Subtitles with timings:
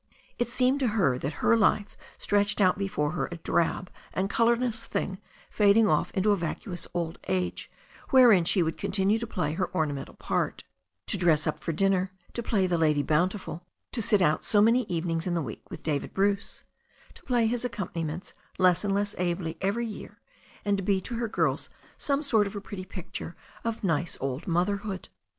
[0.39, 4.87] It seemed to her that her life stretched out before her a drab and colourless
[4.87, 5.19] thing
[5.51, 7.69] fading off into a vacuous old age,
[8.09, 10.63] wherein she would continue to play her ornamental part,
[11.05, 14.59] to dress up for din ner, to play the lady bountiful, to sit out so
[14.59, 16.63] many evenings in the week with David Bruce,
[17.13, 20.19] to play his accompaniments less and less ably every year,
[20.65, 24.47] and to be to her girls some sort of a pretty picture of nice old
[24.47, 25.09] motherhood.